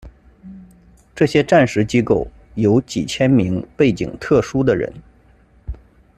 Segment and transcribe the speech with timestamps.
[1.13, 4.91] 这些战时机构有几千名背景特殊的人。